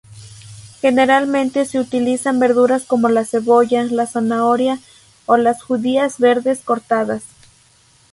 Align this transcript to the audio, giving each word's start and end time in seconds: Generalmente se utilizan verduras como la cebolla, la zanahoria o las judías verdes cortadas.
Generalmente 0.81 1.63
se 1.67 1.79
utilizan 1.79 2.39
verduras 2.39 2.85
como 2.85 3.07
la 3.07 3.23
cebolla, 3.23 3.83
la 3.83 4.07
zanahoria 4.07 4.79
o 5.27 5.37
las 5.37 5.61
judías 5.61 6.17
verdes 6.17 6.61
cortadas. 6.63 7.21